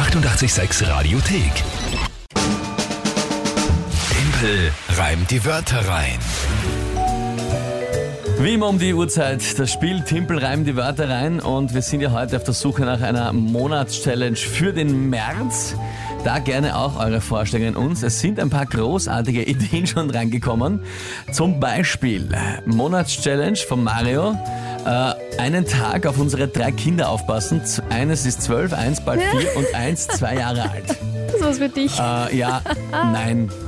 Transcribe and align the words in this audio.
886 0.00 0.88
Radiothek. 0.88 1.52
Tempel 4.08 4.72
reimt 4.96 5.30
die 5.30 5.44
Wörter 5.44 5.86
rein. 5.86 6.18
Wie 8.38 8.54
immer 8.54 8.68
um 8.68 8.78
die 8.78 8.94
Uhrzeit, 8.94 9.58
das 9.58 9.70
Spiel 9.70 10.02
Timpel 10.02 10.38
reimt 10.38 10.66
die 10.66 10.74
Wörter 10.74 11.10
rein 11.10 11.38
und 11.38 11.74
wir 11.74 11.82
sind 11.82 12.00
ja 12.00 12.12
heute 12.12 12.38
auf 12.38 12.44
der 12.44 12.54
Suche 12.54 12.86
nach 12.86 13.02
einer 13.02 13.34
Monatschallenge 13.34 14.36
für 14.36 14.72
den 14.72 15.10
März. 15.10 15.76
Da 16.24 16.38
gerne 16.38 16.78
auch 16.78 16.98
eure 16.98 17.20
Vorschläge 17.20 17.68
an 17.68 17.76
uns. 17.76 18.02
Es 18.02 18.20
sind 18.20 18.40
ein 18.40 18.48
paar 18.48 18.64
großartige 18.64 19.42
Ideen 19.46 19.86
schon 19.86 20.08
reingekommen. 20.08 20.80
Zum 21.30 21.60
Beispiel 21.60 22.26
Monatschallenge 22.64 23.56
von 23.56 23.84
Mario. 23.84 24.34
Äh, 24.84 25.38
einen 25.38 25.66
Tag 25.66 26.06
auf 26.06 26.18
unsere 26.18 26.48
drei 26.48 26.72
Kinder 26.72 27.08
aufpassen. 27.08 27.60
Eines 27.90 28.26
ist 28.26 28.42
zwölf, 28.42 28.72
eins 28.72 29.00
bald 29.00 29.20
vier 29.22 29.56
und 29.56 29.74
eins 29.74 30.08
zwei 30.08 30.36
Jahre 30.36 30.70
alt. 30.70 30.84
Das 31.30 31.40
ist 31.40 31.46
was 31.46 31.58
für 31.58 31.68
dich. 31.68 31.96
Äh, 31.98 32.36
ja, 32.36 32.60
nein. 32.90 33.50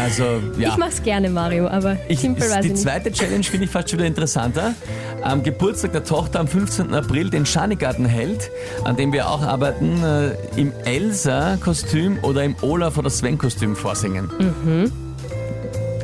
Also, 0.00 0.24
ja. 0.58 0.70
Ich 0.70 0.76
mach's 0.76 1.02
gerne, 1.02 1.30
Mario, 1.30 1.66
aber 1.68 1.96
Ich, 2.08 2.24
ich 2.24 2.60
die 2.62 2.74
zweite 2.74 3.12
Challenge 3.12 3.44
finde 3.44 3.64
ich 3.66 3.70
fast 3.70 3.90
schon 3.90 3.98
wieder 3.98 4.08
interessanter. 4.08 4.74
Am 5.22 5.42
Geburtstag 5.42 5.92
der 5.92 6.04
Tochter 6.04 6.40
am 6.40 6.48
15. 6.48 6.92
April 6.94 7.30
den 7.30 7.46
Schanigarten 7.46 8.04
hält, 8.04 8.50
an 8.84 8.96
dem 8.96 9.12
wir 9.12 9.28
auch 9.28 9.42
arbeiten, 9.42 10.02
äh, 10.02 10.60
im 10.60 10.72
Elsa-Kostüm 10.84 12.18
oder 12.22 12.44
im 12.44 12.56
Olaf 12.62 12.96
oder 12.98 13.10
Sven-Kostüm 13.10 13.76
vorsingen. 13.76 14.30
Mhm. 14.38 14.92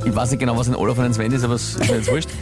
Ich 0.05 0.15
weiß 0.15 0.31
nicht 0.31 0.41
genau, 0.41 0.56
was 0.56 0.69
ein 0.69 0.75
Olaf 0.75 0.98
und 0.98 1.05
ein 1.05 1.15
Sven 1.15 1.33
ist, 1.33 1.45
aber 1.45 1.55
es 1.55 1.77
ist 1.77 1.91
mir 1.91 1.97
jetzt 1.97 2.11
wurscht. 2.11 2.29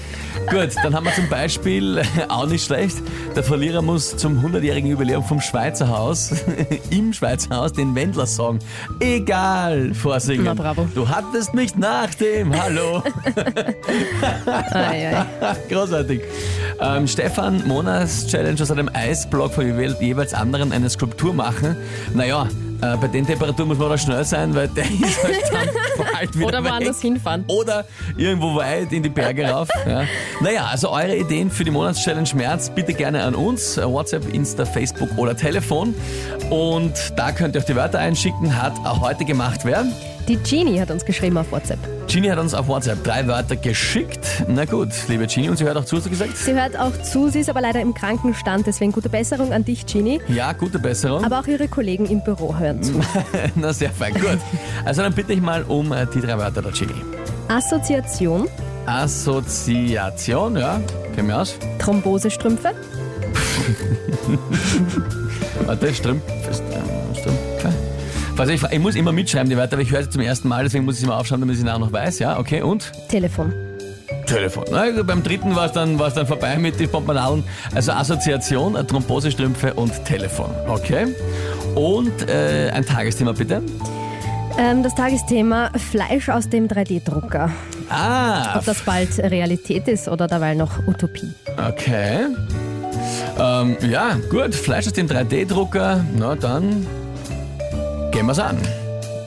Gut, 0.52 0.74
dann 0.82 0.94
haben 0.94 1.04
wir 1.06 1.14
zum 1.14 1.28
Beispiel, 1.30 2.02
auch 2.28 2.46
nicht 2.46 2.66
schlecht, 2.66 2.98
der 3.34 3.42
Verlierer 3.42 3.80
muss 3.80 4.16
zum 4.18 4.38
100-jährigen 4.44 4.90
Jubiläum 4.90 5.24
vom 5.24 5.40
Schweizer 5.40 5.88
Haus, 5.88 6.30
im 6.90 7.12
Schweizer 7.14 7.56
Haus, 7.56 7.72
den 7.72 7.94
Wendler-Song 7.94 8.58
Egal 9.00 9.94
vorsingen. 9.94 10.44
Na, 10.44 10.52
bravo. 10.54 10.86
Du 10.94 11.08
hattest 11.08 11.54
mich 11.54 11.74
nach 11.76 12.14
dem 12.16 12.54
Hallo. 12.60 13.02
Ei, 14.72 15.16
ei. 15.16 15.26
Großartig. 15.70 16.20
Ähm, 16.80 17.06
Stefan, 17.06 17.66
Monas 17.66 18.26
Challenge 18.26 18.60
aus 18.60 18.70
einem 18.70 18.90
Eisblock 18.92 19.54
von 19.54 19.66
jeweils- 19.66 20.00
jeweils 20.00 20.34
anderen 20.34 20.72
eine 20.72 20.90
Skulptur 20.90 21.32
machen. 21.32 21.76
Naja, 22.14 22.46
äh, 22.82 22.96
bei 22.96 23.06
den 23.06 23.26
Temperaturen 23.26 23.68
muss 23.68 23.78
man 23.78 23.90
da 23.90 23.96
schnell 23.96 24.24
sein, 24.24 24.54
weil 24.54 24.68
der 24.68 24.84
ist 24.90 25.22
halt 25.22 25.42
dann 25.52 25.68
bald 26.12 26.34
wieder 26.36 26.46
Oder 26.46 26.64
woanders 26.64 27.00
hinfahren. 27.00 27.44
Oder 27.46 27.84
irgendwo 28.16 28.56
weit 28.56 28.92
in 28.92 29.02
die 29.02 29.08
Berge 29.08 29.48
rauf. 29.48 29.68
Ja. 29.86 30.04
Naja, 30.40 30.66
also 30.70 30.90
eure 30.90 31.16
Ideen 31.16 31.50
für 31.50 31.64
die 31.64 31.70
Monatschallenge 31.70 32.30
März 32.34 32.70
bitte 32.70 32.92
gerne 32.92 33.22
an 33.22 33.34
uns. 33.34 33.76
Äh, 33.76 33.88
WhatsApp, 33.88 34.32
Insta, 34.34 34.64
Facebook 34.64 35.16
oder 35.16 35.36
Telefon. 35.36 35.94
Und 36.50 36.94
da 37.16 37.32
könnt 37.32 37.54
ihr 37.54 37.62
auch 37.62 37.66
die 37.66 37.76
Wörter 37.76 38.00
einschicken. 38.00 38.60
Hat 38.60 38.74
auch 38.84 39.00
heute 39.00 39.24
gemacht 39.24 39.60
wer? 39.64 39.86
Die 40.28 40.36
Genie 40.36 40.80
hat 40.80 40.90
uns 40.90 41.04
geschrieben 41.04 41.36
auf 41.36 41.50
WhatsApp. 41.50 41.78
Genie 42.06 42.30
hat 42.30 42.38
uns 42.38 42.54
auf 42.54 42.68
WhatsApp 42.68 43.02
drei 43.02 43.26
Wörter 43.26 43.56
geschickt. 43.56 44.20
Na 44.46 44.64
gut, 44.64 44.90
liebe 45.08 45.26
Genie, 45.26 45.48
und 45.48 45.56
sie 45.56 45.64
hört 45.64 45.76
auch 45.76 45.84
zu, 45.84 45.96
hast 45.96 46.06
du 46.06 46.10
gesagt? 46.10 46.36
Sie 46.36 46.54
hört 46.54 46.78
auch 46.78 46.92
zu, 47.02 47.28
sie 47.28 47.40
ist 47.40 47.50
aber 47.50 47.60
leider 47.60 47.80
im 47.80 47.92
Krankenstand, 47.92 48.66
deswegen 48.66 48.92
gute 48.92 49.08
Besserung 49.08 49.52
an 49.52 49.64
dich, 49.64 49.84
Genie. 49.86 50.20
Ja, 50.28 50.52
gute 50.52 50.78
Besserung. 50.78 51.24
Aber 51.24 51.40
auch 51.40 51.46
ihre 51.46 51.66
Kollegen 51.68 52.06
im 52.06 52.22
Büro 52.22 52.56
hören 52.56 52.82
zu. 52.82 53.00
Na, 53.56 53.72
sehr 53.72 53.90
fein, 53.90 54.14
gut. 54.14 54.38
Also 54.84 55.02
dann 55.02 55.12
bitte 55.12 55.32
ich 55.32 55.40
mal 55.40 55.64
um 55.64 55.92
äh, 55.92 56.06
die 56.14 56.20
drei 56.20 56.38
Wörter 56.38 56.62
der 56.62 56.72
Genie. 56.72 56.94
Assoziation, 57.48 58.48
Assoziation, 58.86 60.56
ja, 60.56 60.80
kennen 61.14 61.28
wir 61.28 61.40
aus. 61.40 61.56
Thrombosestrümpfe, 61.78 62.70
Warte, 65.66 65.94
Strümpf, 65.94 66.22
Strümpfe. 66.52 67.01
Also 68.38 68.52
ich, 68.52 68.62
ich 68.62 68.78
muss 68.78 68.96
immer 68.96 69.12
mitschreiben 69.12 69.48
die 69.48 69.56
Wörter, 69.56 69.74
aber 69.74 69.82
ich 69.82 69.92
höre 69.92 70.02
sie 70.02 70.10
zum 70.10 70.22
ersten 70.22 70.48
Mal, 70.48 70.64
deswegen 70.64 70.84
muss 70.84 70.94
ich 70.96 71.00
sie 71.02 71.06
mal 71.06 71.18
aufschauen, 71.18 71.40
damit 71.40 71.54
ich 71.54 71.60
sie 71.60 71.66
nachher 71.66 71.78
noch 71.78 71.92
weiß. 71.92 72.18
Ja, 72.18 72.38
okay, 72.38 72.62
und? 72.62 72.90
Telefon. 73.08 73.52
Telefon. 74.26 74.64
Also 74.72 75.04
beim 75.04 75.22
dritten 75.22 75.54
war 75.54 75.66
es 75.66 75.72
dann, 75.72 75.98
war's 75.98 76.14
dann 76.14 76.26
vorbei 76.26 76.56
mit 76.56 76.80
den 76.80 76.88
Pompanalen. 76.88 77.44
Also 77.74 77.92
Assoziation, 77.92 78.74
Thrombosestrümpfe 78.86 79.74
und 79.74 80.04
Telefon. 80.04 80.50
Okay. 80.66 81.08
Und 81.74 82.28
äh, 82.28 82.70
ein 82.72 82.84
Tagesthema 82.84 83.32
bitte. 83.32 83.62
Ähm, 84.58 84.82
das 84.82 84.94
Tagesthema 84.94 85.70
Fleisch 85.90 86.28
aus 86.28 86.48
dem 86.48 86.68
3D-Drucker. 86.68 87.50
Ah, 87.90 88.58
Ob 88.58 88.64
das 88.64 88.80
bald 88.82 89.18
Realität 89.18 89.88
ist 89.88 90.08
oder 90.08 90.26
dabei 90.26 90.54
noch 90.54 90.86
Utopie. 90.86 91.32
Okay. 91.68 92.26
Ähm, 93.38 93.76
ja, 93.88 94.16
gut. 94.30 94.54
Fleisch 94.54 94.86
aus 94.86 94.92
dem 94.94 95.08
3D-Drucker. 95.08 96.04
Na 96.16 96.34
dann 96.36 96.86
gehen 98.12 98.26
wir's 98.26 98.38
an. 98.38 98.58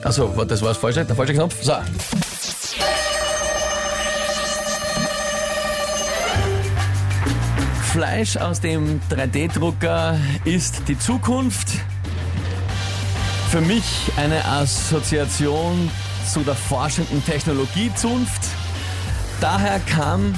Achso, 0.02 0.32
das 0.44 0.62
war 0.62 0.68
das 0.68 0.78
falsche, 0.78 1.04
der 1.04 1.16
falsche 1.16 1.34
Knopf. 1.34 1.56
So. 1.60 1.74
Fleisch 7.92 8.36
aus 8.36 8.60
dem 8.60 9.00
3D-Drucker 9.10 10.18
ist 10.44 10.82
die 10.86 10.98
Zukunft. 10.98 11.68
Für 13.50 13.60
mich 13.60 13.84
eine 14.16 14.44
Assoziation 14.44 15.90
zu 16.30 16.40
der 16.40 16.54
forschenden 16.54 17.24
Technologiezunft. 17.24 18.42
Daher 19.40 19.80
kam, 19.80 20.34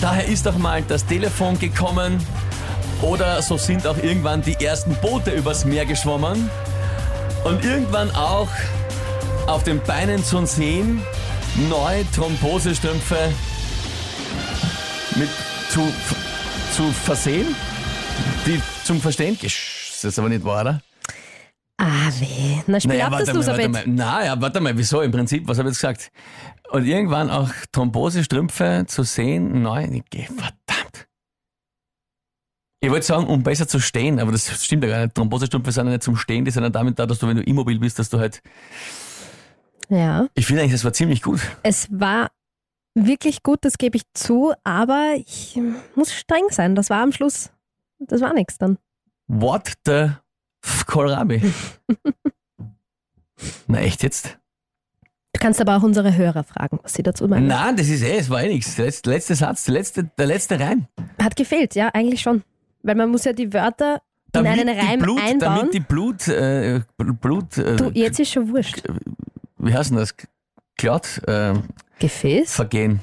daher 0.00 0.26
ist 0.26 0.48
auch 0.48 0.56
mal 0.56 0.82
das 0.82 1.04
Telefon 1.04 1.58
gekommen 1.58 2.18
oder 3.02 3.42
so 3.42 3.58
sind 3.58 3.86
auch 3.86 3.98
irgendwann 3.98 4.42
die 4.42 4.54
ersten 4.64 4.94
Boote 4.96 5.32
übers 5.32 5.64
Meer 5.64 5.84
geschwommen 5.84 6.50
und 7.44 7.64
irgendwann 7.64 8.10
auch 8.14 8.48
auf 9.46 9.62
den 9.64 9.80
Beinen 9.82 10.22
zu 10.24 10.44
sehen 10.46 11.02
neue 11.68 12.10
Thrombosestrümpfe 12.12 13.32
mit 15.16 15.28
zu, 15.68 15.80
zu 16.72 16.90
versehen, 16.90 17.54
die 18.46 18.60
zum 18.84 19.00
Verstehen, 19.00 19.38
Gesch, 19.38 19.90
ist 19.92 20.04
das 20.04 20.18
aber 20.18 20.28
nicht 20.28 20.44
wahr, 20.44 20.62
oder? 20.62 20.80
Ah, 21.76 22.10
weh. 22.18 22.62
Na, 22.66 22.80
spiel 22.80 23.00
ab, 23.00 23.12
das 23.18 23.26
warte 23.28 23.34
mal, 23.34 23.46
warte 23.46 23.62
Loserbett. 23.62 23.72
mal. 23.72 23.84
Na, 23.86 24.24
ja, 24.24 24.40
warte 24.40 24.60
mal, 24.60 24.76
wieso? 24.76 25.00
Im 25.02 25.10
Prinzip, 25.10 25.46
was 25.46 25.58
habe 25.58 25.68
ich 25.68 25.74
jetzt 25.74 25.80
gesagt? 25.80 26.12
Und 26.70 26.86
irgendwann 26.86 27.30
auch 27.30 27.50
Thrombosestrümpfe 27.72 28.84
zu 28.86 29.02
sehen, 29.02 29.62
neu, 29.62 29.84
ich 29.84 30.02
geh-. 30.10 30.28
Ich 32.84 32.90
wollte 32.90 33.06
sagen, 33.06 33.26
um 33.28 33.42
besser 33.42 33.66
zu 33.66 33.80
stehen, 33.80 34.20
aber 34.20 34.30
das 34.30 34.62
stimmt 34.62 34.84
ja 34.84 34.90
gar 34.90 35.02
nicht. 35.04 35.14
Thrombosestrümpfe 35.14 35.72
sind 35.72 35.86
ja 35.86 35.92
nicht 35.92 36.02
zum 36.02 36.16
Stehen, 36.16 36.44
die 36.44 36.50
sind 36.50 36.64
ja 36.64 36.68
damit 36.68 36.98
da, 36.98 37.06
dass 37.06 37.18
du, 37.18 37.26
wenn 37.26 37.36
du 37.38 37.42
immobil 37.42 37.78
bist, 37.78 37.98
dass 37.98 38.10
du 38.10 38.18
halt, 38.18 38.42
Ja. 39.88 40.26
ich 40.34 40.44
finde 40.44 40.60
eigentlich, 40.62 40.72
das 40.74 40.84
war 40.84 40.92
ziemlich 40.92 41.22
gut. 41.22 41.40
Es 41.62 41.88
war 41.90 42.30
wirklich 42.94 43.42
gut, 43.42 43.60
das 43.64 43.78
gebe 43.78 43.96
ich 43.96 44.02
zu, 44.12 44.52
aber 44.64 45.14
ich 45.16 45.58
muss 45.94 46.12
streng 46.12 46.44
sein. 46.50 46.74
Das 46.74 46.90
war 46.90 47.02
am 47.02 47.12
Schluss, 47.12 47.50
das 48.00 48.20
war 48.20 48.34
nichts 48.34 48.58
dann. 48.58 48.76
What 49.28 49.72
the 49.86 50.10
Kohlrabi? 50.86 51.40
Na 53.66 53.78
echt 53.80 54.02
jetzt? 54.02 54.38
Du 55.32 55.40
kannst 55.40 55.58
aber 55.60 55.76
auch 55.78 55.82
unsere 55.82 56.14
Hörer 56.14 56.44
fragen, 56.44 56.78
was 56.82 56.92
sie 56.92 57.02
dazu 57.02 57.26
meinen. 57.28 57.46
Nein, 57.46 57.76
das 57.78 57.88
ist 57.88 58.02
eh, 58.02 58.18
es 58.18 58.28
war 58.28 58.42
eh 58.42 58.48
nichts. 58.48 58.76
Der 58.76 58.84
letzte, 58.84 59.08
letzte 59.10 59.34
Satz, 59.34 59.64
der 59.64 59.72
letzte, 59.74 60.04
der 60.04 60.26
letzte 60.26 60.60
Reim. 60.60 60.86
Hat 61.20 61.34
gefehlt, 61.34 61.74
ja, 61.74 61.88
eigentlich 61.94 62.20
schon. 62.20 62.42
Weil 62.84 62.94
man 62.96 63.10
muss 63.10 63.24
ja 63.24 63.32
die 63.32 63.52
Wörter 63.52 64.02
in 64.34 64.46
einen 64.46 64.68
Reim 64.68 65.00
Blut, 65.00 65.18
einbauen. 65.20 65.56
Damit 65.58 65.74
die 65.74 65.80
Blut, 65.80 66.28
äh, 66.28 66.80
Blut, 66.98 67.56
äh, 67.56 67.76
Du, 67.76 67.90
jetzt 67.94 68.20
ist 68.20 68.30
schon 68.32 68.48
wurscht. 68.52 68.82
wie 69.58 69.72
heißt 69.72 69.90
denn 69.90 69.96
das? 69.98 70.14
Glatt, 70.76 71.22
äh, 71.26 71.54
Gefäß? 71.98 72.52
vergehen. 72.52 73.00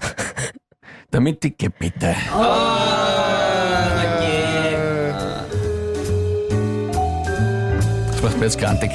damit 1.10 1.44
die 1.44 1.58
Gebiete. 1.58 2.16
Das 8.12 8.22
macht 8.22 8.38
mir 8.38 8.46
jetzt 8.46 8.60
grantig. 8.60 8.92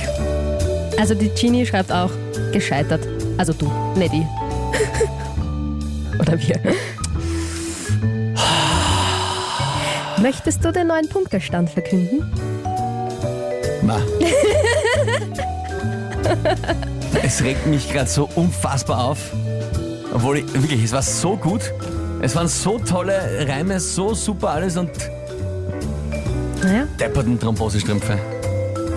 Also 0.99 1.15
die 1.15 1.31
Genie 1.31 1.67
schreibt 1.67 1.91
auch 1.91 2.11
gescheitert. 2.53 3.07
Also 3.39 3.53
du, 3.53 3.71
nicht 3.99 4.13
die. 4.13 4.25
Oder 6.21 6.39
wir. 6.41 6.61
Möchtest 10.21 10.65
du 10.65 10.73
den 10.73 10.89
neuen 10.89 11.09
Punktestand 11.09 11.71
verkünden? 11.71 12.31
Na. 13.83 13.99
es 17.23 17.43
regt 17.43 17.67
mich 17.67 17.93
gerade 17.93 18.09
so 18.09 18.29
unfassbar 18.35 19.05
auf. 19.05 19.19
Obwohl, 20.15 20.39
ich, 20.39 20.53
wirklich, 20.55 20.83
es 20.85 20.93
war 20.93 21.03
so 21.03 21.37
gut. 21.37 21.73
Es 22.23 22.35
waren 22.35 22.49
so 22.49 22.79
tolle 22.79 23.47
Reime, 23.47 23.79
so 23.79 24.15
super 24.15 24.51
alles 24.51 24.77
und 24.77 24.91
Naja. 26.63 26.87
depperten 26.99 27.39
Thrombosestrümpfe. 27.39 28.19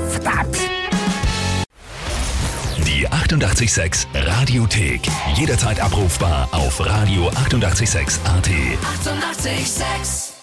Verdammt! 0.10 0.58
Die 2.88 3.06
886 3.08 4.08
Radiothek. 4.14 5.02
Jederzeit 5.36 5.80
abrufbar 5.82 6.48
auf 6.52 6.80
radio886.at. 6.80 7.38
886! 7.46 8.20
886 9.04 10.39